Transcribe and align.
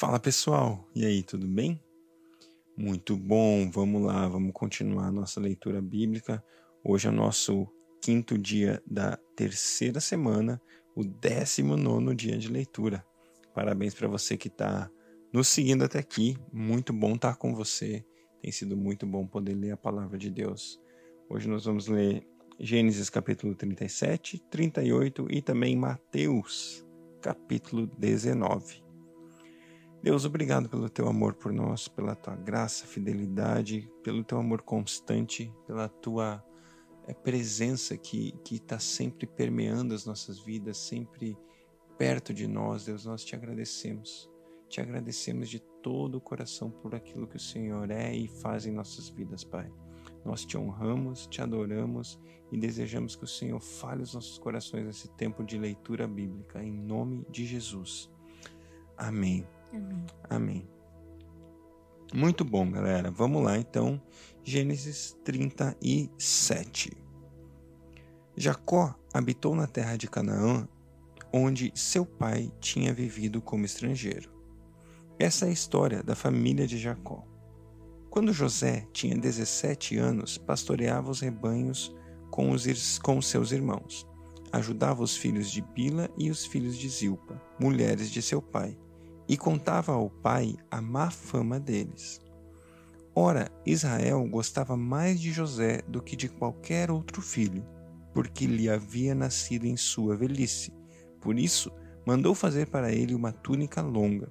Fala 0.00 0.18
pessoal, 0.18 0.88
e 0.94 1.04
aí, 1.04 1.22
tudo 1.22 1.46
bem? 1.46 1.78
Muito 2.74 3.14
bom, 3.18 3.70
vamos 3.70 4.00
lá, 4.00 4.26
vamos 4.26 4.50
continuar 4.54 5.08
a 5.08 5.12
nossa 5.12 5.38
leitura 5.38 5.82
bíblica. 5.82 6.42
Hoje 6.82 7.06
é 7.06 7.10
o 7.10 7.14
nosso 7.14 7.68
quinto 8.00 8.38
dia 8.38 8.82
da 8.86 9.18
terceira 9.36 10.00
semana, 10.00 10.58
o 10.96 11.04
décimo 11.04 11.76
nono 11.76 12.14
dia 12.14 12.38
de 12.38 12.48
leitura. 12.48 13.04
Parabéns 13.54 13.92
para 13.92 14.08
você 14.08 14.38
que 14.38 14.48
está 14.48 14.90
nos 15.34 15.48
seguindo 15.48 15.84
até 15.84 15.98
aqui, 15.98 16.34
muito 16.50 16.94
bom 16.94 17.16
estar 17.16 17.36
com 17.36 17.54
você, 17.54 18.02
tem 18.40 18.50
sido 18.50 18.78
muito 18.78 19.06
bom 19.06 19.26
poder 19.26 19.54
ler 19.54 19.72
a 19.72 19.76
palavra 19.76 20.16
de 20.16 20.30
Deus. 20.30 20.80
Hoje 21.28 21.46
nós 21.46 21.66
vamos 21.66 21.88
ler 21.88 22.26
Gênesis 22.58 23.10
capítulo 23.10 23.54
37, 23.54 24.38
38 24.50 25.26
e 25.30 25.42
também 25.42 25.76
Mateus 25.76 26.86
capítulo 27.20 27.86
19. 27.98 28.89
Deus, 30.02 30.24
obrigado 30.24 30.66
pelo 30.66 30.88
teu 30.88 31.06
amor 31.08 31.34
por 31.34 31.52
nós, 31.52 31.86
pela 31.86 32.14
tua 32.14 32.34
graça, 32.34 32.86
fidelidade, 32.86 33.86
pelo 34.02 34.24
teu 34.24 34.38
amor 34.38 34.62
constante, 34.62 35.52
pela 35.66 35.90
tua 35.90 36.42
é, 37.06 37.12
presença 37.12 37.98
que 37.98 38.34
está 38.50 38.78
sempre 38.78 39.26
permeando 39.26 39.94
as 39.94 40.06
nossas 40.06 40.38
vidas, 40.38 40.78
sempre 40.78 41.36
perto 41.98 42.32
de 42.32 42.46
nós. 42.46 42.86
Deus, 42.86 43.04
nós 43.04 43.22
te 43.22 43.36
agradecemos. 43.36 44.30
Te 44.70 44.80
agradecemos 44.80 45.50
de 45.50 45.60
todo 45.82 46.14
o 46.14 46.20
coração 46.20 46.70
por 46.70 46.94
aquilo 46.94 47.26
que 47.26 47.36
o 47.36 47.40
Senhor 47.40 47.90
é 47.90 48.14
e 48.14 48.26
faz 48.26 48.64
em 48.64 48.72
nossas 48.72 49.10
vidas, 49.10 49.44
Pai. 49.44 49.70
Nós 50.24 50.46
te 50.46 50.56
honramos, 50.56 51.26
te 51.26 51.42
adoramos 51.42 52.18
e 52.50 52.56
desejamos 52.56 53.16
que 53.16 53.24
o 53.24 53.28
Senhor 53.28 53.60
fale 53.60 54.02
os 54.02 54.14
nossos 54.14 54.38
corações 54.38 54.86
nesse 54.86 55.10
tempo 55.10 55.44
de 55.44 55.58
leitura 55.58 56.08
bíblica, 56.08 56.62
em 56.62 56.72
nome 56.72 57.26
de 57.28 57.44
Jesus. 57.44 58.10
Amém. 58.96 59.46
Amém. 59.72 60.06
Amém. 60.28 60.68
Muito 62.12 62.44
bom, 62.44 62.68
galera. 62.68 63.10
Vamos 63.10 63.42
lá 63.44 63.56
então. 63.56 64.00
Gênesis 64.42 65.16
37. 65.24 66.90
Jacó 68.36 68.94
habitou 69.12 69.54
na 69.54 69.66
terra 69.66 69.96
de 69.96 70.08
Canaã, 70.08 70.66
onde 71.32 71.70
seu 71.74 72.04
pai 72.04 72.50
tinha 72.60 72.92
vivido 72.92 73.40
como 73.40 73.64
estrangeiro. 73.64 74.30
Essa 75.18 75.46
é 75.46 75.50
a 75.50 75.52
história 75.52 76.02
da 76.02 76.16
família 76.16 76.66
de 76.66 76.78
Jacó. 76.78 77.24
Quando 78.08 78.32
José 78.32 78.88
tinha 78.92 79.16
17 79.16 79.96
anos, 79.96 80.36
pastoreava 80.36 81.10
os 81.10 81.20
rebanhos 81.20 81.94
com, 82.30 82.50
os, 82.50 82.98
com 82.98 83.22
seus 83.22 83.52
irmãos. 83.52 84.04
Ajudava 84.50 85.02
os 85.02 85.16
filhos 85.16 85.48
de 85.48 85.60
Bila 85.60 86.10
e 86.18 86.28
os 86.28 86.44
filhos 86.44 86.76
de 86.76 86.88
Zilpa, 86.88 87.40
mulheres 87.60 88.10
de 88.10 88.20
seu 88.20 88.42
pai 88.42 88.76
e 89.30 89.36
contava 89.36 89.92
ao 89.92 90.10
pai 90.10 90.56
a 90.68 90.82
má 90.82 91.08
fama 91.08 91.60
deles. 91.60 92.20
Ora, 93.14 93.48
Israel 93.64 94.26
gostava 94.28 94.76
mais 94.76 95.20
de 95.20 95.30
José 95.30 95.82
do 95.86 96.02
que 96.02 96.16
de 96.16 96.28
qualquer 96.28 96.90
outro 96.90 97.22
filho, 97.22 97.64
porque 98.12 98.44
lhe 98.44 98.68
havia 98.68 99.14
nascido 99.14 99.66
em 99.66 99.76
sua 99.76 100.16
velhice. 100.16 100.72
Por 101.20 101.38
isso, 101.38 101.70
mandou 102.04 102.34
fazer 102.34 102.66
para 102.70 102.90
ele 102.90 103.14
uma 103.14 103.30
túnica 103.30 103.80
longa. 103.80 104.28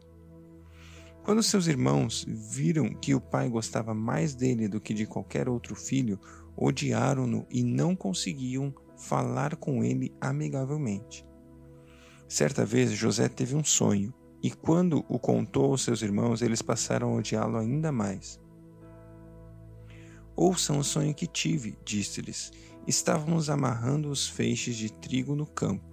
Quando 1.23 1.41
seus 1.41 1.67
irmãos 1.67 2.25
viram 2.27 2.93
que 2.93 3.15
o 3.15 3.21
pai 3.21 3.47
gostava 3.47 3.93
mais 3.93 4.35
dele 4.35 4.67
do 4.67 4.81
que 4.81 4.93
de 4.93 5.05
qualquer 5.05 5.47
outro 5.47 5.75
filho, 5.75 6.19
odiaram-no 6.57 7.47
e 7.49 7.63
não 7.63 7.95
conseguiam 7.95 8.75
falar 8.97 9.55
com 9.55 9.81
ele 9.81 10.13
amigavelmente. 10.19 11.25
Certa 12.27 12.65
vez 12.65 12.91
José 12.91 13.29
teve 13.29 13.55
um 13.55 13.63
sonho 13.63 14.13
e 14.41 14.49
quando 14.49 15.05
o 15.09 15.19
contou 15.19 15.71
aos 15.71 15.81
seus 15.81 16.01
irmãos, 16.01 16.41
eles 16.41 16.61
passaram 16.61 17.09
a 17.09 17.15
odiá-lo 17.15 17.57
ainda 17.57 17.91
mais. 17.91 18.39
Ouçam 20.35 20.79
o 20.79 20.83
sonho 20.83 21.13
que 21.13 21.27
tive, 21.27 21.77
disse-lhes. 21.83 22.51
Estávamos 22.87 23.49
amarrando 23.49 24.09
os 24.09 24.27
feixes 24.27 24.77
de 24.77 24.91
trigo 24.91 25.35
no 25.35 25.45
campo, 25.45 25.83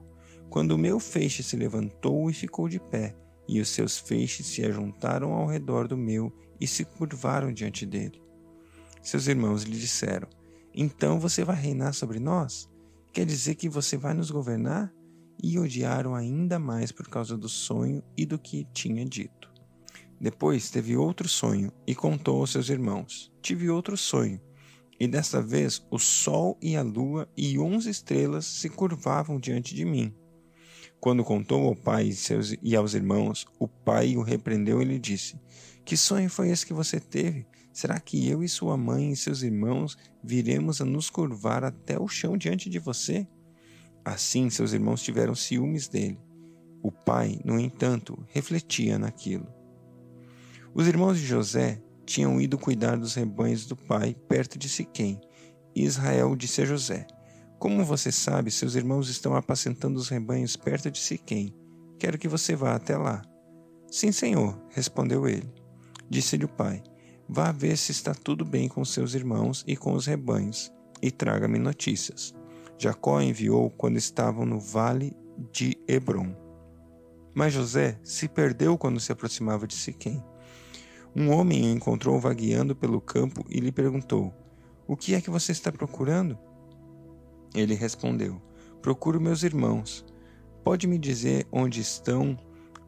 quando 0.48 0.72
o 0.72 0.78
meu 0.78 1.00
feixe 1.00 1.42
se 1.42 1.56
levantou 1.56 2.30
e 2.30 2.32
ficou 2.32 2.68
de 2.68 2.78
pé, 2.78 3.16
e 3.48 3.60
os 3.60 3.68
seus 3.68 3.98
feixes 3.98 4.46
se 4.46 4.64
ajuntaram 4.64 5.32
ao 5.32 5.46
redor 5.46 5.88
do 5.88 5.96
meu 5.96 6.32
e 6.60 6.66
se 6.66 6.84
curvaram 6.84 7.52
diante 7.52 7.84
dele. 7.84 8.22
Seus 9.02 9.26
irmãos 9.26 9.64
lhe 9.64 9.76
disseram: 9.76 10.28
Então 10.72 11.18
você 11.18 11.44
vai 11.44 11.56
reinar 11.56 11.92
sobre 11.92 12.20
nós? 12.20 12.68
Quer 13.12 13.26
dizer 13.26 13.56
que 13.56 13.68
você 13.68 13.96
vai 13.96 14.14
nos 14.14 14.30
governar? 14.30 14.92
E 15.42 15.58
odiaram 15.58 16.14
ainda 16.14 16.58
mais 16.58 16.92
por 16.92 17.08
causa 17.08 17.36
do 17.36 17.48
sonho 17.48 18.02
e 18.16 18.24
do 18.24 18.38
que 18.38 18.66
tinha 18.72 19.04
dito. 19.04 19.50
Depois 20.20 20.70
teve 20.70 20.97
outro 20.97 21.28
sonho 21.28 21.70
e 21.86 21.94
contou 21.94 22.41
aos 22.41 22.50
seus 22.50 22.69
irmãos: 22.69 23.32
Tive 23.42 23.69
outro 23.69 23.97
sonho, 23.97 24.41
e 24.98 25.06
desta 25.06 25.42
vez 25.42 25.86
o 25.91 25.98
sol 25.98 26.58
e 26.60 26.76
a 26.76 26.82
lua 26.82 27.28
e 27.36 27.58
onze 27.58 27.91
estrelas 27.91 28.47
se 28.47 28.69
curvavam 28.69 29.38
diante 29.38 29.74
de 29.74 29.84
mim. 29.84 30.14
Quando 30.98 31.22
contou 31.22 31.68
ao 31.68 31.76
pai 31.76 32.08
e, 32.08 32.14
seus, 32.14 32.56
e 32.62 32.74
aos 32.74 32.94
irmãos, 32.94 33.47
o 33.58 33.68
pai 33.68 34.16
o 34.16 34.22
repreendeu 34.22 34.80
e 34.80 34.84
lhe 34.84 34.98
disse: 34.98 35.38
Que 35.84 35.97
sonho 35.97 36.30
foi 36.30 36.48
esse 36.48 36.64
que 36.64 36.72
você 36.72 36.98
teve? 36.98 37.47
Será 37.72 38.00
que 38.00 38.26
eu 38.26 38.42
e 38.42 38.48
sua 38.48 38.74
mãe 38.74 39.12
e 39.12 39.16
seus 39.16 39.42
irmãos 39.42 39.98
viremos 40.24 40.80
a 40.80 40.84
nos 40.86 41.10
curvar 41.10 41.62
até 41.62 42.00
o 42.00 42.08
chão 42.08 42.34
diante 42.34 42.70
de 42.70 42.78
você? 42.78 43.28
Assim, 44.06 44.48
seus 44.48 44.72
irmãos 44.72 45.02
tiveram 45.02 45.34
ciúmes 45.34 45.88
dele. 45.88 46.16
O 46.80 46.92
pai, 46.92 47.40
no 47.44 47.58
entanto, 47.58 48.16
refletia 48.28 49.00
naquilo. 49.00 49.48
Os 50.72 50.86
irmãos 50.86 51.18
de 51.18 51.26
José 51.26 51.82
tinham 52.04 52.40
ido 52.40 52.56
cuidar 52.56 52.96
dos 52.96 53.16
rebanhos 53.16 53.66
do 53.66 53.74
pai 53.74 54.14
perto 54.28 54.56
de 54.56 54.68
Siquém, 54.68 55.20
e 55.74 55.82
Israel 55.82 56.36
disse 56.36 56.62
a 56.62 56.64
José: 56.64 57.04
Como 57.58 57.84
você 57.84 58.12
sabe, 58.12 58.52
seus 58.52 58.76
irmãos 58.76 59.08
estão 59.08 59.34
apacentando 59.34 59.96
os 59.96 60.08
rebanhos 60.08 60.54
perto 60.54 60.88
de 60.88 61.00
Siquém. 61.00 61.52
Quero 61.98 62.16
que 62.16 62.28
você 62.28 62.54
vá 62.54 62.76
até 62.76 62.96
lá. 62.96 63.22
Sim, 63.90 64.12
senhor, 64.12 64.56
respondeu 64.70 65.26
ele. 65.26 65.52
Disse-lhe 66.08 66.44
o 66.44 66.48
pai: 66.48 66.80
Vá 67.28 67.50
ver 67.50 67.76
se 67.76 67.90
está 67.90 68.14
tudo 68.14 68.44
bem 68.44 68.68
com 68.68 68.84
seus 68.84 69.14
irmãos 69.14 69.64
e 69.66 69.76
com 69.76 69.94
os 69.94 70.06
rebanhos, 70.06 70.72
e 71.02 71.10
traga-me 71.10 71.58
notícias. 71.58 72.32
Jacó 72.78 73.20
enviou 73.20 73.70
quando 73.70 73.97
estavam 73.97 74.44
no 74.44 74.60
vale 74.60 75.16
de 75.50 75.76
Hebron. 75.88 76.34
Mas 77.34 77.53
José 77.53 77.98
se 78.03 78.28
perdeu 78.28 78.76
quando 78.78 79.00
se 79.00 79.12
aproximava 79.12 79.66
de 79.66 79.75
Siquém. 79.75 80.22
Um 81.15 81.31
homem 81.31 81.65
o 81.65 81.72
encontrou 81.72 82.19
vagueando 82.20 82.76
pelo 82.76 83.00
campo 83.00 83.44
e 83.48 83.60
lhe 83.60 83.72
perguntou: 83.72 84.34
O 84.86 84.97
que 84.97 85.15
é 85.15 85.20
que 85.20 85.31
você 85.31 85.53
está 85.53 85.72
procurando? 85.72 86.38
Ele 87.54 87.75
respondeu: 87.75 88.41
Procuro 88.82 89.20
meus 89.20 89.42
irmãos. 89.42 90.04
Pode 90.62 90.86
me 90.86 90.98
dizer 90.98 91.47
onde 91.53 91.81
estão, 91.81 92.36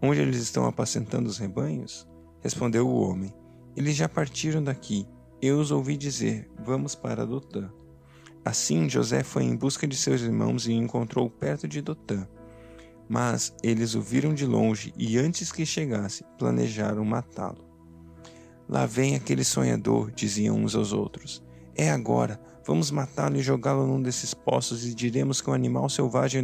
onde 0.03 0.21
eles 0.21 0.39
estão 0.39 0.67
apacentando 0.67 1.27
os 1.27 1.39
rebanhos? 1.39 2.07
Respondeu 2.41 2.87
o 2.87 3.01
homem: 3.01 3.35
Eles 3.77 3.97
já 3.97 4.09
partiram 4.09 4.63
daqui. 4.63 5.07
Eu 5.41 5.59
os 5.59 5.71
ouvi 5.71 5.97
dizer: 5.97 6.51
Vamos 6.65 6.95
para 6.95 7.27
Dotã. 7.27 7.71
Assim 8.49 8.89
José 8.89 9.23
foi 9.23 9.45
em 9.45 9.55
busca 9.55 9.87
de 9.87 9.95
seus 9.95 10.23
irmãos 10.23 10.67
e 10.67 10.73
encontrou 10.73 11.29
perto 11.29 11.69
de 11.69 11.83
Dotã. 11.83 12.27
Mas 13.07 13.55
eles 13.63 13.95
o 13.95 14.01
viram 14.01 14.33
de 14.33 14.47
longe 14.47 14.91
e 14.97 15.19
antes 15.19 15.53
que 15.53 15.67
chegasse, 15.67 16.25
planejaram 16.39 17.05
matá-lo. 17.05 17.63
Lá 18.67 18.87
vem 18.87 19.15
aquele 19.15 19.45
sonhador, 19.45 20.11
diziam 20.13 20.57
uns 20.57 20.75
aos 20.75 20.95
outros. 20.95 21.45
É 21.77 21.91
agora, 21.91 22.41
vamos 22.67 22.91
matá-lo 22.91 23.37
e 23.37 23.43
jogá-lo 23.43 23.87
num 23.87 24.01
desses 24.01 24.33
poços 24.33 24.87
e 24.87 24.95
diremos 24.95 25.43
que 25.43 25.51
um 25.51 25.53
animal 25.53 25.91
selvagem 25.91 26.43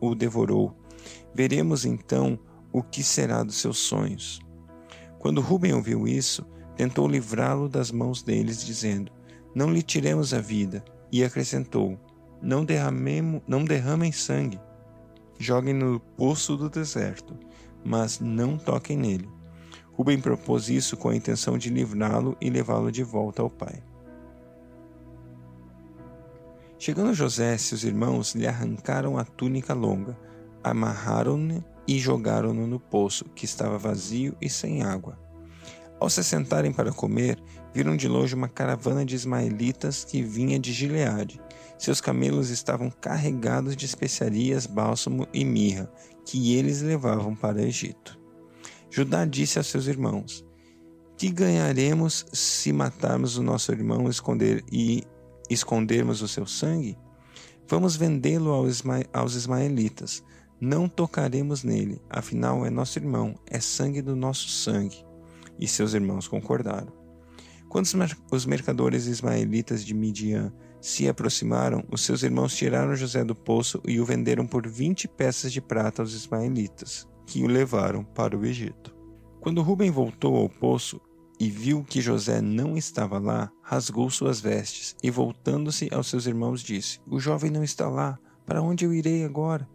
o 0.00 0.14
devorou. 0.14 0.72
Veremos 1.34 1.84
então 1.84 2.38
o 2.72 2.80
que 2.80 3.02
será 3.02 3.42
dos 3.42 3.56
seus 3.56 3.78
sonhos. 3.78 4.38
Quando 5.18 5.40
Rubem 5.40 5.72
ouviu 5.72 6.06
isso, 6.06 6.46
tentou 6.76 7.08
livrá-lo 7.08 7.68
das 7.68 7.90
mãos 7.90 8.22
deles, 8.22 8.64
dizendo: 8.64 9.10
Não 9.52 9.72
lhe 9.72 9.82
tiremos 9.82 10.32
a 10.32 10.40
vida 10.40 10.84
e 11.12 11.24
acrescentou: 11.24 11.98
Não, 12.42 12.64
derramemos, 12.64 13.42
não 13.46 13.64
derramem 13.64 14.12
sangue, 14.12 14.60
joguem 15.38 15.74
no 15.74 16.00
poço 16.00 16.56
do 16.56 16.68
deserto, 16.68 17.36
mas 17.84 18.20
não 18.20 18.56
toquem 18.56 18.96
nele. 18.96 19.28
Rubem 19.92 20.20
propôs 20.20 20.68
isso 20.68 20.96
com 20.96 21.08
a 21.08 21.16
intenção 21.16 21.58
de 21.58 21.68
livrá-lo 21.68 22.36
e 22.40 22.48
levá-lo 22.48 22.90
de 22.90 23.02
volta 23.02 23.42
ao 23.42 23.50
pai. 23.50 23.82
Chegando 26.78 27.12
José, 27.12 27.58
seus 27.58 27.84
irmãos 27.84 28.34
lhe 28.34 28.46
arrancaram 28.46 29.18
a 29.18 29.24
túnica 29.24 29.74
longa, 29.74 30.16
amarraram-no 30.64 31.62
e 31.86 31.98
jogaram-no 31.98 32.66
no 32.66 32.80
poço, 32.80 33.26
que 33.34 33.44
estava 33.44 33.76
vazio 33.76 34.34
e 34.40 34.48
sem 34.48 34.82
água. 34.82 35.18
Ao 36.00 36.08
se 36.08 36.24
sentarem 36.24 36.72
para 36.72 36.90
comer, 36.90 37.38
viram 37.74 37.94
de 37.94 38.08
longe 38.08 38.34
uma 38.34 38.48
caravana 38.48 39.04
de 39.04 39.14
ismaelitas 39.14 40.02
que 40.02 40.22
vinha 40.22 40.58
de 40.58 40.72
Gileade. 40.72 41.38
Seus 41.78 42.00
camelos 42.00 42.48
estavam 42.48 42.90
carregados 42.90 43.76
de 43.76 43.84
especiarias, 43.84 44.66
bálsamo 44.66 45.28
e 45.32 45.44
mirra, 45.44 45.92
que 46.24 46.54
eles 46.54 46.80
levavam 46.80 47.36
para 47.36 47.58
o 47.58 47.60
Egito. 47.60 48.18
Judá 48.90 49.26
disse 49.26 49.58
a 49.58 49.62
seus 49.62 49.86
irmãos: 49.86 50.42
Que 51.18 51.30
ganharemos 51.30 52.24
se 52.32 52.72
matarmos 52.72 53.36
o 53.36 53.42
nosso 53.42 53.70
irmão 53.70 54.08
esconder, 54.08 54.64
e 54.72 55.04
escondermos 55.50 56.22
o 56.22 56.28
seu 56.28 56.46
sangue? 56.46 56.96
Vamos 57.68 57.94
vendê-lo 57.94 58.50
aos 59.12 59.34
ismaelitas. 59.34 60.24
Não 60.58 60.88
tocaremos 60.88 61.62
nele, 61.62 62.00
afinal 62.10 62.66
é 62.66 62.70
nosso 62.70 62.98
irmão, 62.98 63.34
é 63.46 63.60
sangue 63.60 64.02
do 64.02 64.16
nosso 64.16 64.48
sangue. 64.48 65.09
E 65.60 65.68
seus 65.68 65.92
irmãos 65.92 66.26
concordaram. 66.26 66.92
Quando 67.68 67.86
os 68.32 68.46
mercadores 68.46 69.06
ismaelitas 69.06 69.84
de 69.84 69.94
Midian 69.94 70.52
se 70.80 71.08
aproximaram, 71.08 71.84
os 71.88 72.00
seus 72.04 72.24
irmãos 72.24 72.56
tiraram 72.56 72.96
José 72.96 73.22
do 73.22 73.34
poço 73.34 73.80
e 73.86 74.00
o 74.00 74.04
venderam 74.04 74.44
por 74.44 74.66
vinte 74.66 75.06
peças 75.06 75.52
de 75.52 75.60
prata 75.60 76.02
aos 76.02 76.12
ismaelitas, 76.12 77.06
que 77.26 77.44
o 77.44 77.46
levaram 77.46 78.02
para 78.02 78.36
o 78.36 78.44
Egito. 78.44 78.92
Quando 79.40 79.62
Rubem 79.62 79.90
voltou 79.90 80.36
ao 80.36 80.48
poço 80.48 81.00
e 81.38 81.48
viu 81.48 81.84
que 81.84 82.00
José 82.00 82.40
não 82.40 82.76
estava 82.76 83.18
lá, 83.18 83.52
rasgou 83.62 84.10
suas 84.10 84.40
vestes 84.40 84.96
e, 85.02 85.10
voltando-se 85.10 85.88
aos 85.92 86.08
seus 86.08 86.26
irmãos, 86.26 86.62
disse: 86.62 86.98
O 87.06 87.20
jovem 87.20 87.50
não 87.50 87.62
está 87.62 87.88
lá. 87.88 88.18
Para 88.44 88.62
onde 88.62 88.84
eu 88.84 88.92
irei 88.92 89.24
agora? 89.24 89.68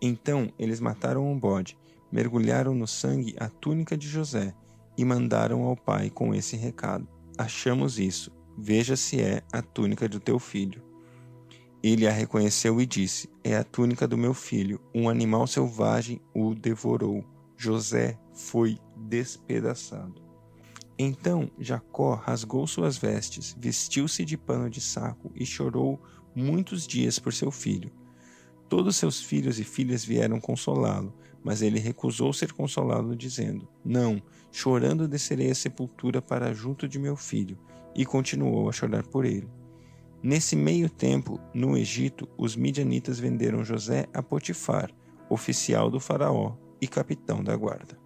Então 0.00 0.52
eles 0.58 0.78
mataram 0.78 1.28
um 1.28 1.36
bode, 1.36 1.76
mergulharam 2.10 2.72
no 2.72 2.86
sangue 2.86 3.34
a 3.38 3.48
túnica 3.48 3.96
de 3.96 4.06
José 4.06 4.54
e 4.96 5.04
mandaram 5.04 5.62
ao 5.62 5.76
pai 5.76 6.10
com 6.10 6.34
esse 6.34 6.56
recado: 6.56 7.08
Achamos 7.38 7.98
isso 7.98 8.30
Veja 8.56 8.96
se 8.96 9.20
é 9.20 9.42
a 9.50 9.62
túnica 9.62 10.08
do 10.08 10.20
teu 10.20 10.38
filho. 10.38 10.82
Ele 11.82 12.06
a 12.06 12.12
reconheceu 12.12 12.80
e 12.80 12.86
disse: 12.86 13.28
É 13.42 13.56
a 13.56 13.64
túnica 13.64 14.06
do 14.06 14.16
meu 14.16 14.34
filho. 14.34 14.80
Um 14.94 15.08
animal 15.08 15.46
selvagem 15.46 16.20
o 16.34 16.54
devorou. 16.54 17.24
José 17.56 18.18
foi 18.34 18.78
despedaçado. 18.96 20.22
Então 20.98 21.50
Jacó 21.58 22.14
rasgou 22.14 22.66
suas 22.66 22.98
vestes, 22.98 23.56
vestiu-se 23.58 24.24
de 24.24 24.36
pano 24.36 24.68
de 24.68 24.80
saco 24.80 25.32
e 25.34 25.46
chorou 25.46 26.00
muitos 26.34 26.86
dias 26.86 27.18
por 27.18 27.32
seu 27.32 27.50
filho. 27.50 27.90
Todos 28.68 28.96
seus 28.96 29.20
filhos 29.20 29.58
e 29.58 29.64
filhas 29.64 30.04
vieram 30.04 30.40
consolá-lo, 30.40 31.14
mas 31.44 31.62
ele 31.62 31.78
recusou 31.78 32.32
ser 32.32 32.52
consolado, 32.52 33.16
dizendo: 33.16 33.68
Não, 33.84 34.22
chorando 34.50 35.08
descerei 35.08 35.50
à 35.50 35.54
sepultura 35.54 36.22
para 36.22 36.52
junto 36.52 36.88
de 36.88 36.98
meu 36.98 37.16
filho 37.16 37.58
e 37.94 38.06
continuou 38.06 38.68
a 38.68 38.72
chorar 38.72 39.06
por 39.06 39.24
ele. 39.24 39.48
Nesse 40.22 40.54
meio 40.54 40.88
tempo, 40.88 41.40
no 41.52 41.76
Egito, 41.76 42.28
os 42.38 42.54
midianitas 42.54 43.18
venderam 43.18 43.64
José 43.64 44.06
a 44.14 44.22
Potifar, 44.22 44.90
oficial 45.28 45.90
do 45.90 45.98
faraó 45.98 46.54
e 46.80 46.86
capitão 46.86 47.42
da 47.42 47.56
guarda. 47.56 47.98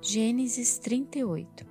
Gênesis 0.00 0.78
38 0.78 1.66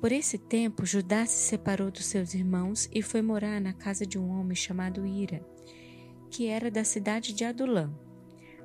Por 0.00 0.10
esse 0.10 0.38
tempo, 0.38 0.84
Judá 0.84 1.24
se 1.24 1.48
separou 1.48 1.90
dos 1.90 2.06
seus 2.06 2.34
irmãos 2.34 2.88
e 2.92 3.00
foi 3.00 3.22
morar 3.22 3.60
na 3.60 3.72
casa 3.72 4.04
de 4.04 4.18
um 4.18 4.28
homem 4.30 4.56
chamado 4.56 5.06
Ira, 5.06 5.40
que 6.30 6.46
era 6.48 6.70
da 6.70 6.82
cidade 6.82 7.32
de 7.32 7.44
Adulã. 7.44 7.92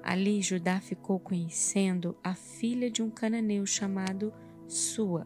Ali, 0.03 0.41
Judá 0.41 0.81
ficou 0.81 1.17
conhecendo 1.17 2.13
a 2.21 2.35
filha 2.35 2.91
de 2.91 3.01
um 3.01 3.09
cananeu 3.09 3.65
chamado 3.65 4.33
Sua. 4.67 5.25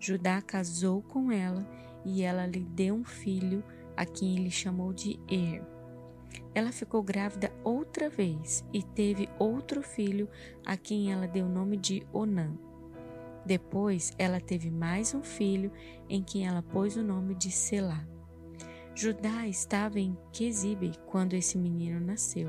Judá 0.00 0.42
casou 0.42 1.00
com 1.00 1.30
ela 1.30 1.64
e 2.04 2.22
ela 2.22 2.44
lhe 2.44 2.64
deu 2.64 2.96
um 2.96 3.04
filho, 3.04 3.62
a 3.96 4.04
quem 4.04 4.36
ele 4.36 4.50
chamou 4.50 4.92
de 4.92 5.20
Er. 5.30 5.64
Ela 6.52 6.72
ficou 6.72 7.02
grávida 7.04 7.52
outra 7.62 8.10
vez 8.10 8.64
e 8.72 8.82
teve 8.82 9.28
outro 9.38 9.80
filho, 9.80 10.28
a 10.66 10.76
quem 10.76 11.12
ela 11.12 11.28
deu 11.28 11.46
o 11.46 11.48
nome 11.48 11.76
de 11.76 12.04
Onã. 12.12 12.52
Depois, 13.46 14.12
ela 14.18 14.40
teve 14.40 14.70
mais 14.70 15.14
um 15.14 15.22
filho, 15.22 15.70
em 16.08 16.22
quem 16.22 16.46
ela 16.46 16.62
pôs 16.62 16.96
o 16.96 17.02
nome 17.02 17.34
de 17.36 17.52
Selá. 17.52 18.04
Judá 18.94 19.46
estava 19.46 20.00
em 20.00 20.16
Quesibe 20.32 20.92
quando 21.06 21.34
esse 21.34 21.56
menino 21.56 22.00
nasceu. 22.00 22.48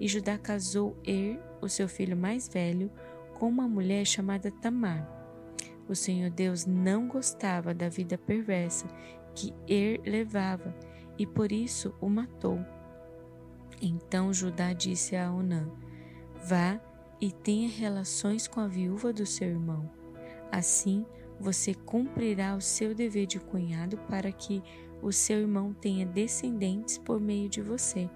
E 0.00 0.08
Judá 0.08 0.36
casou 0.36 0.96
Er, 1.04 1.38
o 1.60 1.68
seu 1.68 1.88
filho 1.88 2.16
mais 2.16 2.48
velho, 2.48 2.90
com 3.38 3.48
uma 3.48 3.68
mulher 3.68 4.04
chamada 4.04 4.50
Tamar. 4.50 5.08
O 5.88 5.94
Senhor 5.94 6.30
Deus 6.30 6.64
não 6.64 7.08
gostava 7.08 7.74
da 7.74 7.88
vida 7.88 8.16
perversa 8.16 8.86
que 9.34 9.52
Er 9.68 10.00
levava 10.04 10.74
e 11.18 11.26
por 11.26 11.52
isso 11.52 11.94
o 12.00 12.08
matou. 12.08 12.58
Então 13.80 14.32
Judá 14.32 14.72
disse 14.72 15.16
a 15.16 15.32
Onã: 15.32 15.68
Vá 16.46 16.80
e 17.20 17.30
tenha 17.30 17.68
relações 17.68 18.48
com 18.48 18.60
a 18.60 18.66
viúva 18.66 19.12
do 19.12 19.26
seu 19.26 19.48
irmão. 19.48 19.90
Assim 20.50 21.04
você 21.38 21.74
cumprirá 21.74 22.54
o 22.54 22.60
seu 22.60 22.94
dever 22.94 23.26
de 23.26 23.40
cunhado 23.40 23.98
para 24.08 24.30
que 24.30 24.62
o 25.02 25.12
seu 25.12 25.40
irmão 25.40 25.74
tenha 25.74 26.06
descendentes 26.06 26.96
por 26.98 27.20
meio 27.20 27.48
de 27.48 27.60
você. 27.60 28.08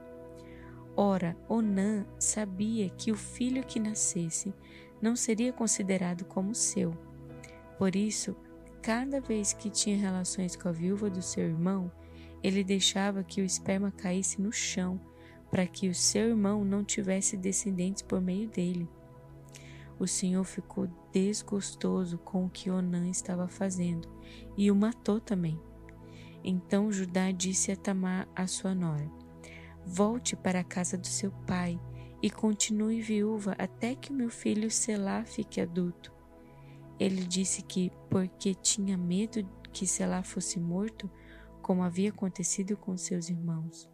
Ora, 1.01 1.37
Onã 1.49 2.05
sabia 2.19 2.91
que 2.91 3.13
o 3.13 3.17
filho 3.17 3.65
que 3.65 3.79
nascesse 3.79 4.53
não 5.01 5.15
seria 5.15 5.53
considerado 5.53 6.25
como 6.25 6.55
seu 6.55 6.93
por 7.79 7.95
isso, 7.95 8.37
cada 8.83 9.21
vez 9.21 9.53
que 9.53 9.71
tinha 9.71 9.97
relações 9.97 10.57
com 10.57 10.69
a 10.69 10.73
viúva 10.73 11.09
do 11.09 11.23
seu 11.23 11.45
irmão, 11.45 11.91
ele 12.43 12.65
deixava 12.65 13.23
que 13.23 13.41
o 13.41 13.45
esperma 13.45 13.93
caísse 13.93 14.43
no 14.43 14.53
chão, 14.53 15.01
para 15.49 15.67
que 15.67 15.89
o 15.89 15.95
seu 15.95 16.29
irmão 16.29 16.65
não 16.65 16.85
tivesse 16.85 17.37
descendentes 17.37 18.03
por 18.03 18.21
meio 18.21 18.49
dele. 18.49 18.89
O 19.99 20.07
Senhor 20.09 20.45
ficou 20.45 20.89
desgostoso 21.13 22.19
com 22.19 22.47
o 22.47 22.51
que 22.51 22.69
Onã 22.69 23.09
estava 23.09 23.49
fazendo 23.49 24.09
e 24.57 24.71
o 24.71 24.77
matou 24.77 25.21
também. 25.21 25.59
Então 26.43 26.91
Judá 26.91 27.31
disse 27.31 27.71
a 27.73 27.77
Tamar, 27.77 28.29
a 28.35 28.47
sua 28.47 28.75
nora: 28.75 29.09
Volte 29.91 30.37
para 30.37 30.61
a 30.61 30.65
casa 30.65 30.99
do 30.99 31.07
seu 31.07 31.33
pai 31.47 31.81
e 32.23 32.29
continue 32.29 33.01
viúva 33.01 33.57
até 33.59 33.95
que 33.95 34.11
o 34.11 34.15
meu 34.15 34.29
filho 34.29 34.71
Selá 34.71 35.25
fique 35.25 35.63
adulto. 35.63 36.13
Ele 37.01 37.25
disse 37.25 37.63
que, 37.63 37.91
porque 38.11 38.55
tinha 38.55 38.99
medo 38.99 39.49
que 39.73 39.87
Selá 39.87 40.23
fosse 40.23 40.61
morto, 40.61 41.11
como 41.63 41.83
havia 41.83 42.11
acontecido 42.11 42.77
com 42.77 42.99
seus 42.99 43.31
irmãos. 43.31 43.89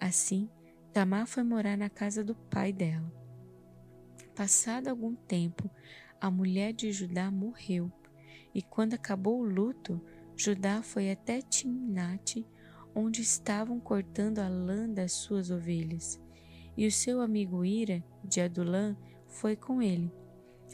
Assim, 0.00 0.48
Tamar 0.90 1.26
foi 1.26 1.42
morar 1.42 1.76
na 1.76 1.90
casa 1.90 2.24
do 2.24 2.34
pai 2.34 2.72
dela. 2.72 3.12
Passado 4.34 4.88
algum 4.88 5.14
tempo, 5.14 5.70
a 6.18 6.30
mulher 6.30 6.72
de 6.72 6.90
Judá 6.92 7.30
morreu, 7.30 7.92
e 8.54 8.62
quando 8.62 8.94
acabou 8.94 9.38
o 9.40 9.44
luto, 9.44 10.00
Judá 10.34 10.82
foi 10.82 11.10
até 11.10 11.42
Timnate, 11.42 12.46
onde 12.94 13.22
estavam 13.22 13.78
cortando 13.78 14.38
a 14.38 14.48
lã 14.48 14.88
das 14.88 15.12
suas 15.12 15.50
ovelhas. 15.50 16.20
E 16.76 16.86
o 16.86 16.92
seu 16.92 17.20
amigo 17.20 17.64
Ira, 17.64 18.02
de 18.24 18.40
Adulã, 18.40 18.96
foi 19.26 19.56
com 19.56 19.82
ele. 19.82 20.12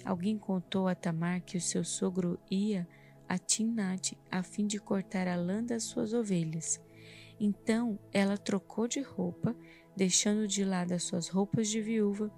Alguém 0.04 0.38
contou 0.38 0.88
a 0.88 0.94
Tamar 0.94 1.42
que 1.42 1.56
o 1.56 1.60
seu 1.60 1.84
sogro 1.84 2.38
ia 2.50 2.86
a 3.28 3.38
Timnate 3.38 4.16
a 4.30 4.42
fim 4.42 4.66
de 4.66 4.78
cortar 4.78 5.26
a 5.26 5.36
lã 5.36 5.62
das 5.62 5.84
suas 5.84 6.12
ovelhas. 6.12 6.80
Então 7.40 7.98
ela 8.12 8.38
trocou 8.38 8.86
de 8.88 9.00
roupa, 9.00 9.54
deixando 9.96 10.46
de 10.46 10.64
lado 10.64 10.92
as 10.92 11.02
suas 11.02 11.28
roupas 11.28 11.68
de 11.68 11.80
viúva, 11.80 12.30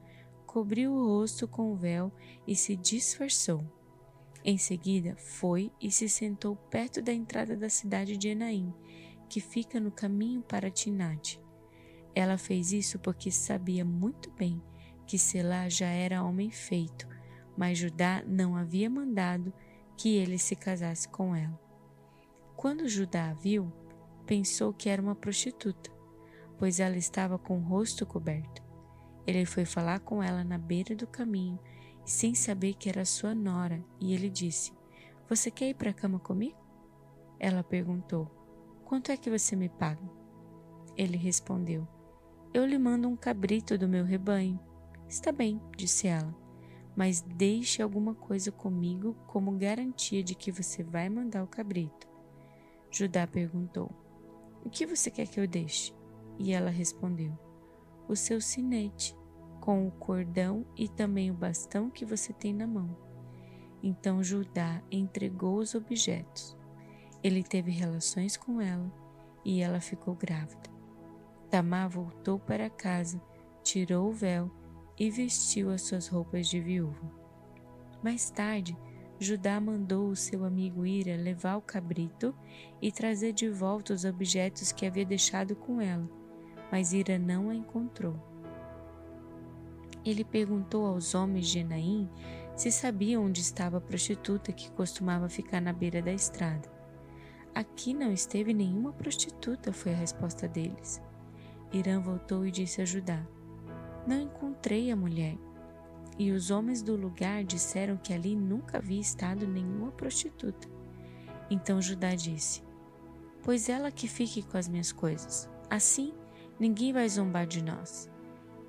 cobriu 0.46 0.92
o 0.92 1.06
rosto 1.06 1.46
com 1.46 1.72
o 1.72 1.76
véu 1.76 2.12
e 2.46 2.56
se 2.56 2.74
disfarçou. 2.74 3.62
Em 4.44 4.56
seguida, 4.56 5.16
foi 5.16 5.70
e 5.80 5.90
se 5.90 6.08
sentou 6.08 6.56
perto 6.56 7.02
da 7.02 7.12
entrada 7.12 7.56
da 7.56 7.68
cidade 7.68 8.16
de 8.16 8.28
Enaim, 8.28 8.72
que 9.28 9.40
fica 9.40 9.78
no 9.78 9.90
caminho 9.90 10.42
para 10.42 10.70
Tinate. 10.70 11.40
Ela 12.14 12.38
fez 12.38 12.72
isso 12.72 12.98
porque 12.98 13.30
sabia 13.30 13.84
muito 13.84 14.30
bem 14.32 14.60
que 15.06 15.18
Selá 15.18 15.68
já 15.68 15.86
era 15.86 16.22
homem 16.22 16.50
feito 16.50 17.06
mas 17.58 17.76
Judá 17.76 18.22
não 18.24 18.54
havia 18.54 18.88
mandado 18.88 19.52
que 19.96 20.16
ele 20.16 20.38
se 20.38 20.54
casasse 20.54 21.08
com 21.08 21.34
ela. 21.34 21.60
Quando 22.56 22.88
Judá 22.88 23.30
a 23.30 23.34
viu, 23.34 23.72
pensou 24.24 24.72
que 24.72 24.88
era 24.88 25.02
uma 25.02 25.16
prostituta, 25.16 25.90
pois 26.56 26.78
ela 26.78 26.96
estava 26.96 27.36
com 27.36 27.58
o 27.58 27.62
rosto 27.62 28.06
coberto. 28.06 28.62
Ele 29.26 29.44
foi 29.44 29.64
falar 29.64 29.98
com 29.98 30.22
ela 30.22 30.44
na 30.44 30.56
beira 30.56 30.94
do 30.94 31.06
caminho, 31.06 31.58
sem 32.04 32.32
saber 32.32 32.74
que 32.74 32.88
era 32.88 33.04
sua 33.04 33.34
nora, 33.34 33.84
e 34.00 34.14
ele 34.14 34.30
disse: 34.30 34.72
Você 35.28 35.50
quer 35.50 35.70
ir 35.70 35.74
para 35.74 35.90
a 35.90 35.94
cama 35.94 36.20
comigo? 36.20 36.56
Ela 37.40 37.64
perguntou: 37.64 38.30
Quanto 38.88 39.12
é 39.12 39.16
que 39.16 39.30
você 39.30 39.54
me 39.54 39.68
paga? 39.68 40.02
Ele 40.96 41.16
respondeu: 41.16 41.86
Eu 42.52 42.66
lhe 42.66 42.76
mando 42.76 43.06
um 43.06 43.14
cabrito 43.14 43.78
do 43.78 43.86
meu 43.86 44.04
rebanho. 44.04 44.58
Está 45.08 45.30
bem, 45.30 45.60
disse 45.76 46.08
ela 46.08 46.34
mas 46.98 47.20
deixe 47.20 47.80
alguma 47.80 48.12
coisa 48.12 48.50
comigo 48.50 49.14
como 49.28 49.56
garantia 49.56 50.20
de 50.20 50.34
que 50.34 50.50
você 50.50 50.82
vai 50.82 51.08
mandar 51.08 51.44
o 51.44 51.46
cabrito. 51.46 52.08
Judá 52.90 53.24
perguntou: 53.24 53.88
O 54.64 54.68
que 54.68 54.84
você 54.84 55.08
quer 55.08 55.28
que 55.28 55.38
eu 55.38 55.46
deixe? 55.46 55.94
E 56.40 56.52
ela 56.52 56.70
respondeu: 56.70 57.38
O 58.08 58.16
seu 58.16 58.40
sinete, 58.40 59.16
com 59.60 59.86
o 59.86 59.92
cordão 59.92 60.66
e 60.76 60.88
também 60.88 61.30
o 61.30 61.34
bastão 61.34 61.88
que 61.88 62.04
você 62.04 62.32
tem 62.32 62.52
na 62.52 62.66
mão. 62.66 62.98
Então 63.80 64.20
Judá 64.20 64.82
entregou 64.90 65.58
os 65.58 65.76
objetos. 65.76 66.57
Ele 67.22 67.42
teve 67.42 67.70
relações 67.70 68.36
com 68.36 68.60
ela 68.60 68.92
e 69.44 69.60
ela 69.60 69.80
ficou 69.80 70.14
grávida. 70.14 70.70
Tamar 71.50 71.88
voltou 71.88 72.38
para 72.38 72.70
casa, 72.70 73.20
tirou 73.62 74.08
o 74.08 74.12
véu 74.12 74.50
e 74.98 75.10
vestiu 75.10 75.70
as 75.70 75.82
suas 75.82 76.08
roupas 76.08 76.48
de 76.48 76.60
viúva. 76.60 77.10
Mais 78.02 78.30
tarde, 78.30 78.76
Judá 79.20 79.60
mandou 79.60 80.10
o 80.10 80.16
seu 80.16 80.44
amigo 80.44 80.86
Ira 80.86 81.16
levar 81.16 81.56
o 81.56 81.62
cabrito 81.62 82.34
e 82.80 82.92
trazer 82.92 83.32
de 83.32 83.48
volta 83.48 83.92
os 83.92 84.04
objetos 84.04 84.70
que 84.70 84.86
havia 84.86 85.04
deixado 85.04 85.56
com 85.56 85.80
ela, 85.80 86.08
mas 86.70 86.92
Ira 86.92 87.18
não 87.18 87.50
a 87.50 87.54
encontrou. 87.54 88.14
Ele 90.04 90.24
perguntou 90.24 90.86
aos 90.86 91.14
homens 91.14 91.48
de 91.48 91.58
Enaim 91.58 92.08
se 92.54 92.70
sabiam 92.70 93.24
onde 93.24 93.40
estava 93.40 93.78
a 93.78 93.80
prostituta 93.80 94.52
que 94.52 94.70
costumava 94.70 95.28
ficar 95.28 95.60
na 95.60 95.72
beira 95.72 96.00
da 96.00 96.12
estrada. 96.12 96.77
Aqui 97.54 97.92
não 97.92 98.12
esteve 98.12 98.54
nenhuma 98.54 98.92
prostituta, 98.92 99.72
foi 99.72 99.92
a 99.92 99.96
resposta 99.96 100.46
deles. 100.46 101.02
Irã 101.72 102.00
voltou 102.00 102.46
e 102.46 102.50
disse 102.50 102.80
a 102.80 102.84
Judá: 102.84 103.26
Não 104.06 104.20
encontrei 104.20 104.90
a 104.90 104.96
mulher. 104.96 105.36
E 106.18 106.32
os 106.32 106.50
homens 106.50 106.82
do 106.82 106.96
lugar 106.96 107.44
disseram 107.44 107.96
que 107.96 108.12
ali 108.12 108.34
nunca 108.34 108.78
havia 108.78 109.00
estado 109.00 109.46
nenhuma 109.46 109.92
prostituta. 109.92 110.68
Então 111.50 111.80
Judá 111.80 112.14
disse: 112.14 112.62
Pois 113.42 113.68
ela 113.68 113.90
que 113.90 114.08
fique 114.08 114.42
com 114.42 114.56
as 114.56 114.68
minhas 114.68 114.92
coisas. 114.92 115.48
Assim, 115.70 116.12
ninguém 116.58 116.92
vai 116.92 117.08
zombar 117.08 117.46
de 117.46 117.62
nós. 117.62 118.10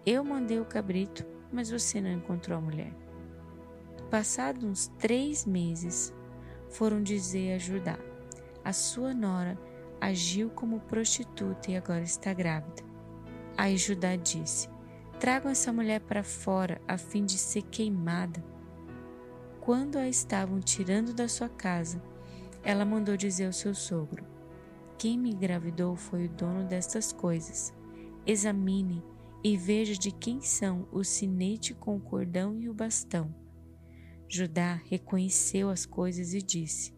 Eu 0.06 0.24
mandei 0.24 0.60
o 0.60 0.66
cabrito, 0.66 1.26
mas 1.52 1.70
você 1.70 2.00
não 2.00 2.12
encontrou 2.12 2.58
a 2.58 2.62
mulher. 2.62 2.94
Passados 4.10 4.64
uns 4.64 4.88
três 4.98 5.46
meses, 5.46 6.14
foram 6.70 7.02
dizer 7.02 7.54
a 7.54 7.58
Judá: 7.58 7.98
A 8.64 8.74
sua 8.74 9.14
nora 9.14 9.58
agiu 10.00 10.50
como 10.50 10.80
prostituta 10.82 11.72
e 11.72 11.78
agora 11.78 12.02
está 12.02 12.34
grávida. 12.34 12.84
Aí 13.58 13.78
Judá 13.78 14.16
disse: 14.16 14.70
Tragam 15.20 15.52
essa 15.52 15.74
mulher 15.74 16.02
para 16.02 16.24
fora 16.24 16.82
a 16.88 16.98
fim 16.98 17.26
de 17.26 17.38
ser 17.38 17.64
queimada. 17.64 18.44
Quando 19.60 19.98
a 19.98 20.08
estavam 20.08 20.60
tirando 20.60 21.14
da 21.14 21.28
sua 21.28 21.50
casa, 21.50 22.02
ela 22.64 22.86
mandou 22.86 23.18
dizer 23.18 23.46
ao 23.46 23.54
seu 23.54 23.74
sogro: 23.74 24.26
Quem 24.98 25.18
me 25.18 25.32
engravidou 25.32 25.96
foi 25.96 26.26
o 26.26 26.30
dono 26.30 26.64
destas 26.64 27.12
coisas. 27.12 27.74
Examine 28.26 29.04
e 29.44 29.58
veja 29.58 29.94
de 29.94 30.12
quem 30.12 30.42
são 30.42 30.88
o 30.92 31.04
sinete 31.04 31.74
com 31.74 31.96
o 31.96 32.02
cordão 32.02 32.58
e 32.58 32.70
o 32.70 32.74
bastão. 32.74 33.34
Judá 34.28 34.80
reconheceu 34.86 35.70
as 35.70 35.86
coisas 35.86 36.34
e 36.34 36.42
disse: 36.42 36.94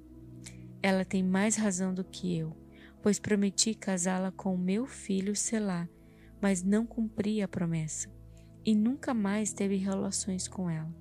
Ela 0.82 1.06
tem 1.06 1.24
mais 1.24 1.56
razão 1.56 1.94
do 1.94 2.04
que 2.04 2.38
eu, 2.38 2.56
pois 3.02 3.20
prometi 3.20 3.74
casá-la 3.74 4.32
com 4.32 4.58
meu 4.58 4.86
filho 4.86 5.36
Selá 5.36 5.88
mas 6.42 6.64
não 6.64 6.86
cumpria 6.86 7.46
a 7.46 7.48
promessa 7.48 8.10
e 8.66 8.76
nunca 8.76 9.14
mais 9.14 9.54
teve 9.54 9.76
relações 9.76 10.48
com 10.48 10.70
ela. 10.70 10.94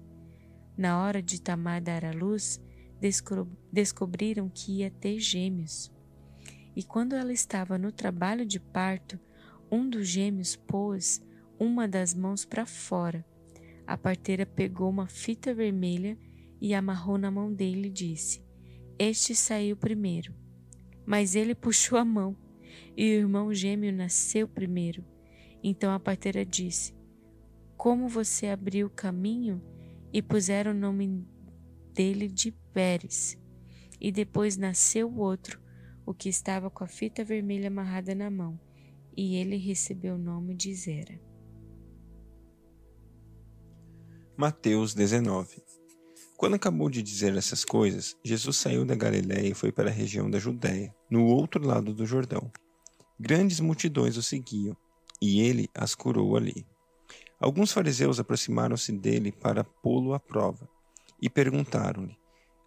Na 0.77 1.03
hora 1.03 1.23
de 1.23 1.41
Tamar 1.41 1.83
dar 1.83 2.05
à 2.05 2.13
luz, 2.13 2.61
descobriram 3.73 4.49
que 4.49 4.79
ia 4.79 4.91
ter 4.91 5.19
gêmeos. 5.19 5.91
E 6.77 6.83
quando 6.83 7.15
ela 7.15 7.33
estava 7.33 7.77
no 7.77 7.91
trabalho 7.91 8.47
de 8.47 8.61
parto, 8.61 9.19
um 9.71 9.89
dos 9.89 10.07
gêmeos 10.07 10.57
pôs 10.57 11.23
uma 11.59 11.89
das 11.89 12.15
mãos 12.15 12.45
para 12.45 12.65
fora. 12.65 13.25
A 13.87 13.97
parteira 13.97 14.47
pegou 14.47 14.89
uma 14.89 15.09
fita 15.09 15.53
vermelha 15.53 16.17
e 16.61 16.73
amarrou 16.75 17.19
na 17.19 17.31
mão 17.31 17.53
dele 17.53 17.89
e 17.89 17.91
disse: 17.91 18.43
Este 19.03 19.35
saiu 19.35 19.79
primeiro. 19.79 20.35
Mas 21.07 21.35
ele 21.35 21.55
puxou 21.55 21.99
a 21.99 22.05
mão 22.05 22.37
e 22.95 23.05
o 23.05 23.21
irmão 23.21 23.55
gêmeo 23.55 23.91
nasceu 23.91 24.47
primeiro. 24.47 25.03
Então 25.65 25.91
a 25.91 25.99
parteira 25.99 26.45
disse: 26.45 26.95
Como 27.79 28.09
você 28.09 28.49
abriu 28.49 28.89
o 28.89 28.91
caminho 28.91 29.63
e 30.13 30.21
puseram 30.21 30.73
o 30.73 30.75
nome 30.75 31.27
dele 31.95 32.29
de 32.29 32.53
Pérez. 32.75 33.39
E 33.99 34.13
depois 34.13 34.59
nasceu 34.59 35.09
o 35.09 35.19
outro, 35.19 35.59
o 36.05 36.13
que 36.13 36.29
estava 36.29 36.69
com 36.69 36.85
a 36.85 36.87
fita 36.87 37.25
vermelha 37.25 37.69
amarrada 37.69 38.15
na 38.15 38.31
mão, 38.31 38.61
e 39.17 39.37
ele 39.37 39.57
recebeu 39.57 40.17
o 40.17 40.19
nome 40.19 40.55
de 40.55 40.75
Zera. 40.75 41.19
Mateus 44.37 44.95
19 44.95 45.70
Quando 46.41 46.55
acabou 46.55 46.89
de 46.89 47.03
dizer 47.03 47.37
essas 47.37 47.67
coisas, 47.67 48.17
Jesus 48.25 48.57
saiu 48.57 48.83
da 48.83 48.95
Galiléia 48.95 49.49
e 49.49 49.55
foi 49.55 49.71
para 49.71 49.91
a 49.91 49.93
região 49.93 50.31
da 50.31 50.39
Judéia, 50.39 50.91
no 51.11 51.27
outro 51.27 51.63
lado 51.63 51.93
do 51.93 52.07
Jordão. 52.07 52.51
Grandes 53.19 53.61
multidões 53.61 54.17
o 54.17 54.23
seguiam 54.23 54.75
e 55.21 55.43
ele 55.43 55.69
as 55.75 55.95
curou 55.95 56.39
ali. 56.39 56.67
Alguns 57.39 57.73
fariseus 57.73 58.19
aproximaram-se 58.19 58.91
dele 58.91 59.31
para 59.31 59.63
pô-lo 59.63 60.15
à 60.15 60.19
prova 60.19 60.67
e 61.21 61.29
perguntaram-lhe: 61.29 62.17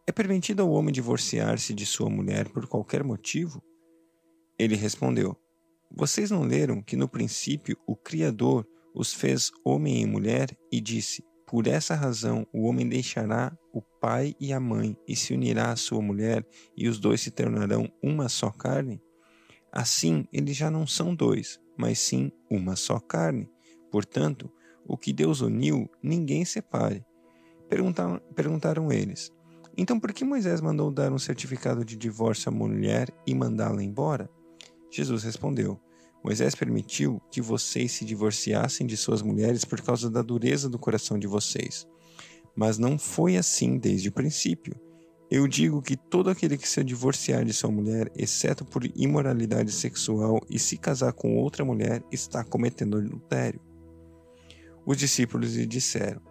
É 0.06 0.12
permitido 0.12 0.62
ao 0.62 0.70
homem 0.70 0.94
divorciar-se 0.94 1.74
de 1.74 1.88
sua 1.88 2.12
mulher 2.12 2.50
por 2.50 2.68
qualquer 2.68 3.03
motivo? 3.03 3.60
Ele 4.56 4.75
respondeu: 4.75 5.36
Vocês 5.89 6.30
não 6.30 6.44
leram 6.44 6.80
que 6.80 6.96
no 6.96 7.10
princípio 7.10 7.75
o 7.88 7.96
Criador 7.96 8.68
os 8.94 9.15
fez 9.15 9.50
homem 9.65 10.00
e 10.00 10.06
mulher 10.06 10.56
e 10.72 10.80
disse: 10.80 11.24
Por 11.53 11.67
essa 11.67 11.93
razão 11.93 12.48
o 12.51 12.63
homem 12.63 12.89
deixará 12.89 13.55
o 13.72 13.79
pai 13.79 14.36
e 14.39 14.51
a 14.51 14.60
mãe 14.60 14.98
e 15.07 15.15
se 15.15 15.36
unirá 15.36 15.72
à 15.72 15.75
sua 15.75 16.01
mulher, 16.01 16.43
e 16.75 16.89
os 16.89 16.98
dois 16.98 17.22
se 17.22 17.29
tornarão 17.29 17.88
uma 18.01 18.27
só 18.27 18.50
carne? 18.50 19.00
Assim, 19.72 20.27
eles 20.33 20.57
já 20.57 20.72
não 20.72 20.88
são 20.88 21.13
dois, 21.13 21.62
mas 21.77 22.00
sim 22.00 22.31
uma 22.50 22.75
só 22.75 23.00
carne. 23.00 23.48
Portanto, 23.91 24.51
o 24.83 24.98
que 24.98 25.13
Deus 25.13 25.41
uniu, 25.41 25.88
ninguém 26.01 26.43
separe. 26.43 27.05
Perguntaram, 27.69 28.19
perguntaram 28.33 28.91
eles: 28.91 29.31
Então 29.77 30.00
por 30.00 30.12
que 30.12 30.25
Moisés 30.25 30.60
mandou 30.60 30.89
dar 30.89 31.13
um 31.13 31.19
certificado 31.19 31.86
de 31.86 31.95
divórcio 31.95 32.50
à 32.50 32.51
mulher 32.51 33.13
e 33.27 33.36
mandá-la 33.36 33.83
embora? 33.83 34.27
Jesus 34.89 35.22
respondeu: 35.22 35.79
Moisés 36.24 36.56
permitiu 36.56 37.22
que 37.30 37.42
vocês 37.42 37.92
se 37.92 38.06
divorciassem 38.06 38.88
de 38.88 38.96
suas 38.96 39.22
mulheres 39.22 39.65
por 39.65 39.82
causa 39.82 40.10
da 40.10 40.22
dureza 40.22 40.70
do 40.70 40.80
coração 40.80 41.20
de 41.20 41.27
vocês. 41.27 41.86
Mas 42.56 42.77
não 42.77 42.98
foi 42.98 43.36
assim 43.36 43.77
desde 43.77 44.08
o 44.08 44.13
princípio. 44.13 44.74
Eu 45.30 45.48
digo 45.48 45.82
que 45.82 45.98
todo 45.98 46.30
aquele 46.30 46.58
que 46.58 46.70
se 46.70 46.84
divorciar 46.84 47.44
de 47.44 47.51
sua 47.51 47.72
mulher, 47.72 48.10
exceto 48.15 48.63
por 48.63 48.86
imoralidade 48.96 49.72
sexual, 49.72 50.39
e 50.50 50.60
se 50.60 50.77
casar 50.77 51.12
com 51.12 51.36
outra 51.36 51.65
mulher, 51.65 52.03
está 52.12 52.44
cometendo 52.44 52.98
adultério. 52.98 53.60
Os 54.86 54.98
discípulos 54.98 55.56
lhe 55.56 55.65
disseram: 55.65 56.22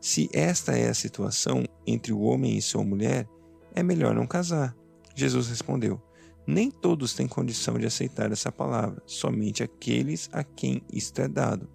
Se 0.00 0.28
esta 0.32 0.76
é 0.76 0.88
a 0.88 0.94
situação 0.94 1.64
entre 1.86 2.12
o 2.12 2.20
homem 2.20 2.58
e 2.58 2.62
sua 2.62 2.82
mulher, 2.82 3.28
é 3.74 3.82
melhor 3.82 4.14
não 4.14 4.26
casar. 4.26 4.76
Jesus 5.14 5.48
respondeu: 5.48 6.02
Nem 6.48 6.70
todos 6.70 7.12
têm 7.12 7.28
condição 7.28 7.78
de 7.78 7.86
aceitar 7.86 8.32
essa 8.32 8.50
palavra, 8.50 9.02
somente 9.06 9.62
aqueles 9.62 10.28
a 10.32 10.42
quem 10.42 10.82
isto 10.92 11.20
é 11.20 11.28
dado. 11.28 11.68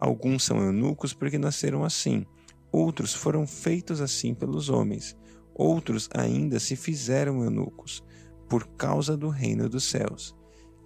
Alguns 0.00 0.44
são 0.44 0.60
eunucos 0.64 1.12
porque 1.12 1.38
nasceram 1.38 1.84
assim, 1.84 2.24
outros 2.72 3.12
foram 3.12 3.46
feitos 3.46 4.00
assim 4.00 4.34
pelos 4.34 4.68
homens 4.70 5.14
Outros 5.58 6.08
ainda 6.14 6.60
se 6.60 6.76
fizeram 6.76 7.42
eunucos, 7.42 8.04
por 8.48 8.64
causa 8.76 9.16
do 9.16 9.28
reino 9.28 9.68
dos 9.68 9.90
céus. 9.90 10.32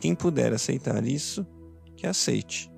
Quem 0.01 0.15
puder 0.15 0.55
aceitar 0.55 1.07
isso, 1.07 1.47
que 1.95 2.07
aceite. 2.07 2.73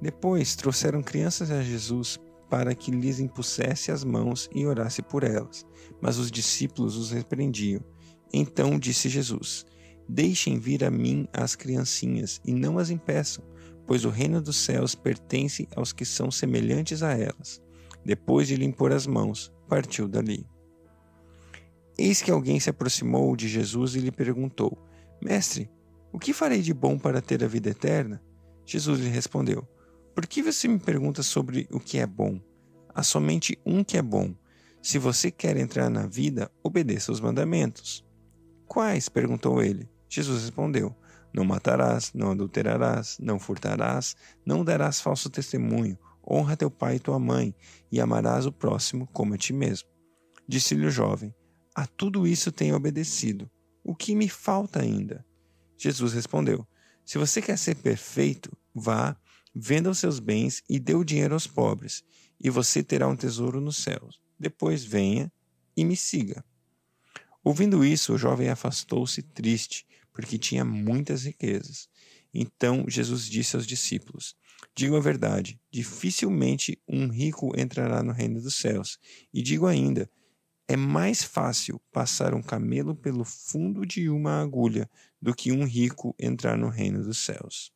Depois 0.00 0.56
trouxeram 0.56 1.02
crianças 1.02 1.50
a 1.50 1.62
Jesus 1.62 2.18
para 2.48 2.74
que 2.74 2.90
lhes 2.90 3.20
impusesse 3.20 3.92
as 3.92 4.02
mãos 4.02 4.48
e 4.54 4.64
orasse 4.64 5.02
por 5.02 5.22
elas. 5.22 5.66
Mas 6.00 6.16
os 6.16 6.30
discípulos 6.30 6.96
os 6.96 7.10
repreendiam. 7.10 7.82
Então 8.32 8.78
disse 8.78 9.08
Jesus: 9.08 9.64
Deixem 10.08 10.58
vir 10.58 10.84
a 10.84 10.90
mim 10.90 11.28
as 11.32 11.54
criancinhas 11.54 12.40
e 12.44 12.52
não 12.52 12.78
as 12.78 12.90
impeçam, 12.90 13.44
pois 13.86 14.04
o 14.04 14.10
reino 14.10 14.40
dos 14.40 14.56
céus 14.56 14.94
pertence 14.94 15.68
aos 15.74 15.92
que 15.92 16.04
são 16.04 16.30
semelhantes 16.30 17.02
a 17.02 17.12
elas. 17.12 17.60
Depois 18.04 18.48
de 18.48 18.56
lhe 18.56 18.64
impor 18.64 18.92
as 18.92 19.06
mãos, 19.06 19.52
partiu 19.68 20.08
dali. 20.08 20.46
Eis 21.98 22.22
que 22.22 22.30
alguém 22.30 22.60
se 22.60 22.70
aproximou 22.70 23.34
de 23.34 23.48
Jesus 23.48 23.94
e 23.94 24.00
lhe 24.00 24.10
perguntou: 24.10 24.78
Mestre, 25.20 25.70
o 26.12 26.18
que 26.18 26.32
farei 26.32 26.62
de 26.62 26.72
bom 26.72 26.98
para 26.98 27.20
ter 27.20 27.42
a 27.42 27.48
vida 27.48 27.70
eterna? 27.70 28.22
Jesus 28.64 29.00
lhe 29.00 29.08
respondeu: 29.08 29.66
Por 30.14 30.26
que 30.26 30.42
você 30.42 30.68
me 30.68 30.78
pergunta 30.78 31.22
sobre 31.22 31.68
o 31.70 31.80
que 31.80 31.98
é 31.98 32.06
bom? 32.06 32.40
Há 32.94 33.02
somente 33.02 33.58
um 33.64 33.84
que 33.84 33.96
é 33.98 34.02
bom. 34.02 34.34
Se 34.80 34.98
você 34.98 35.30
quer 35.30 35.56
entrar 35.56 35.90
na 35.90 36.06
vida, 36.06 36.50
obedeça 36.62 37.10
aos 37.10 37.20
mandamentos. 37.20 38.07
Quais? 38.68 39.08
perguntou 39.08 39.62
ele. 39.62 39.88
Jesus 40.08 40.42
respondeu: 40.42 40.94
Não 41.34 41.44
matarás, 41.44 42.12
não 42.14 42.30
adulterarás, 42.30 43.18
não 43.18 43.38
furtarás, 43.38 44.14
não 44.46 44.64
darás 44.64 45.00
falso 45.00 45.28
testemunho, 45.28 45.98
Honra 46.30 46.58
teu 46.58 46.70
pai 46.70 46.96
e 46.96 47.00
tua 47.00 47.18
mãe, 47.18 47.54
e 47.90 47.98
amarás 47.98 48.44
o 48.44 48.52
próximo 48.52 49.06
como 49.14 49.32
a 49.32 49.38
ti 49.38 49.54
mesmo. 49.54 49.88
Disse-lhe 50.46 50.84
o 50.84 50.90
jovem: 50.90 51.34
A 51.74 51.86
tudo 51.86 52.26
isso 52.26 52.52
tenho 52.52 52.76
obedecido. 52.76 53.50
O 53.82 53.94
que 53.94 54.14
me 54.14 54.28
falta 54.28 54.82
ainda? 54.82 55.24
Jesus 55.78 56.12
respondeu: 56.12 56.66
Se 57.02 57.16
você 57.16 57.40
quer 57.40 57.56
ser 57.56 57.76
perfeito, 57.76 58.54
vá, 58.74 59.16
venda 59.54 59.88
os 59.88 59.98
seus 59.98 60.20
bens 60.20 60.62
e 60.68 60.78
dê 60.78 60.94
o 60.94 61.04
dinheiro 61.04 61.32
aos 61.32 61.46
pobres, 61.46 62.04
e 62.38 62.50
você 62.50 62.82
terá 62.82 63.08
um 63.08 63.16
tesouro 63.16 63.58
nos 63.58 63.78
céus. 63.78 64.20
Depois 64.38 64.84
venha 64.84 65.32
e 65.74 65.82
me 65.82 65.96
siga. 65.96 66.44
Ouvindo 67.48 67.82
isso, 67.82 68.12
o 68.12 68.18
jovem 68.18 68.50
afastou-se 68.50 69.22
triste, 69.22 69.86
porque 70.12 70.36
tinha 70.36 70.66
muitas 70.66 71.24
riquezas. 71.24 71.88
Então 72.34 72.84
Jesus 72.86 73.24
disse 73.24 73.56
aos 73.56 73.66
discípulos: 73.66 74.36
Digo 74.76 74.94
a 74.94 75.00
verdade, 75.00 75.58
dificilmente 75.70 76.78
um 76.86 77.08
rico 77.08 77.58
entrará 77.58 78.02
no 78.02 78.12
reino 78.12 78.38
dos 78.38 78.56
céus. 78.56 78.98
E 79.32 79.40
digo 79.40 79.66
ainda: 79.66 80.10
é 80.68 80.76
mais 80.76 81.22
fácil 81.22 81.80
passar 81.90 82.34
um 82.34 82.42
camelo 82.42 82.94
pelo 82.94 83.24
fundo 83.24 83.86
de 83.86 84.10
uma 84.10 84.42
agulha 84.42 84.86
do 85.18 85.34
que 85.34 85.50
um 85.50 85.64
rico 85.64 86.14
entrar 86.20 86.58
no 86.58 86.68
reino 86.68 87.02
dos 87.02 87.24
céus. 87.24 87.72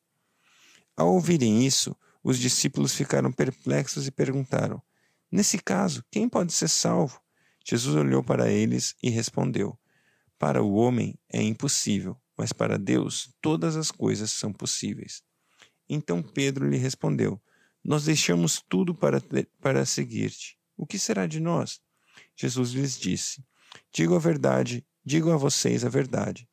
Ao 0.94 1.14
ouvirem 1.14 1.64
isso, 1.64 1.96
os 2.22 2.38
discípulos 2.38 2.92
ficaram 2.92 3.32
perplexos 3.32 4.06
e 4.06 4.10
perguntaram: 4.10 4.82
Nesse 5.30 5.56
caso, 5.56 6.04
quem 6.10 6.28
pode 6.28 6.52
ser 6.52 6.68
salvo? 6.68 7.21
Jesus 7.64 7.94
olhou 7.94 8.22
para 8.22 8.50
eles 8.50 8.94
e 9.02 9.10
respondeu: 9.10 9.78
Para 10.38 10.62
o 10.62 10.74
homem 10.74 11.18
é 11.28 11.42
impossível, 11.42 12.16
mas 12.36 12.52
para 12.52 12.78
Deus 12.78 13.32
todas 13.40 13.76
as 13.76 13.90
coisas 13.90 14.30
são 14.30 14.52
possíveis. 14.52 15.22
Então 15.88 16.22
Pedro 16.22 16.68
lhe 16.68 16.76
respondeu: 16.76 17.40
Nós 17.84 18.04
deixamos 18.04 18.62
tudo 18.68 18.94
para, 18.94 19.22
para 19.60 19.84
seguir-te. 19.84 20.58
O 20.76 20.86
que 20.86 20.98
será 20.98 21.26
de 21.26 21.38
nós? 21.38 21.80
Jesus 22.36 22.72
lhes 22.72 22.98
disse: 22.98 23.44
Digo 23.92 24.14
a 24.14 24.18
verdade, 24.18 24.84
digo 25.04 25.30
a 25.30 25.36
vocês 25.36 25.84
a 25.84 25.88
verdade. 25.88 26.48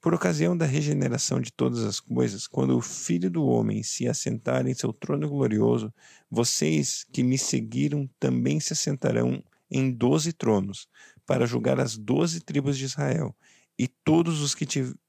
Por 0.00 0.14
ocasião 0.14 0.56
da 0.56 0.66
regeneração 0.66 1.40
de 1.40 1.52
todas 1.52 1.84
as 1.84 2.00
coisas, 2.00 2.48
quando 2.48 2.76
o 2.76 2.80
Filho 2.80 3.30
do 3.30 3.44
Homem 3.44 3.84
se 3.84 4.08
assentar 4.08 4.66
em 4.66 4.74
seu 4.74 4.92
trono 4.92 5.28
glorioso, 5.28 5.94
vocês 6.28 7.06
que 7.12 7.22
me 7.22 7.38
seguiram 7.38 8.10
também 8.18 8.58
se 8.58 8.72
assentarão 8.72 9.42
em 9.72 9.90
doze 9.90 10.32
tronos, 10.32 10.86
para 11.26 11.46
julgar 11.46 11.80
as 11.80 11.96
doze 11.96 12.40
tribos 12.40 12.76
de 12.76 12.84
Israel, 12.84 13.34
e 13.78 13.88
todos 13.88 14.40
os 14.40 14.54
que, 14.54 14.66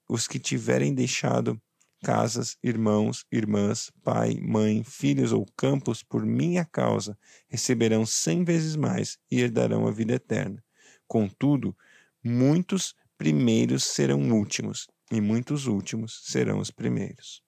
os 0.10 0.28
que 0.28 0.40
tiverem 0.40 0.94
deixado 0.94 1.62
casas, 2.04 2.58
irmãos, 2.62 3.26
irmãs, 3.32 3.92
pai, 4.04 4.38
mãe, 4.42 4.84
filhos 4.84 5.32
ou 5.32 5.46
campos 5.56 6.04
por 6.04 6.26
minha 6.26 6.66
causa 6.66 7.18
receberão 7.48 8.06
cem 8.06 8.44
vezes 8.44 8.76
mais 8.76 9.18
e 9.30 9.40
herdarão 9.40 9.88
a 9.88 9.92
vida 9.92 10.14
eterna. 10.14 10.64
Contudo, 11.08 11.76
muitos 12.24 12.96
primeiros 13.18 13.84
serão 13.84 14.32
últimos, 14.32 14.88
e 15.12 15.22
muitos 15.22 15.68
últimos 15.68 16.22
serão 16.24 16.60
os 16.60 16.72
primeiros. 16.72 17.43